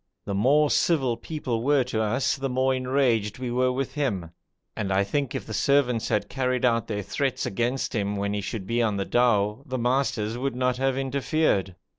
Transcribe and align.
The 0.25 0.33
more 0.33 0.71
civil 0.71 1.15
people 1.15 1.61
were 1.61 1.83
to 1.83 2.01
us 2.01 2.35
the 2.35 2.49
more 2.49 2.73
enraged 2.73 3.37
we 3.37 3.51
were 3.51 3.71
with 3.71 3.93
him, 3.93 4.31
and 4.75 4.91
I 4.91 5.03
think 5.03 5.35
if 5.35 5.45
the 5.45 5.53
servants 5.53 6.09
had 6.09 6.27
carried 6.27 6.65
out 6.65 6.87
their 6.87 7.03
threats 7.03 7.45
against 7.45 7.93
him 7.93 8.15
when 8.15 8.33
he 8.33 8.41
should 8.41 8.65
be 8.65 8.81
on 8.81 8.97
the 8.97 9.05
dhow, 9.05 9.61
the 9.67 9.77
masters 9.77 10.39
would 10.39 10.55
not 10.55 10.77
have 10.77 10.97
interfered. 10.97 11.75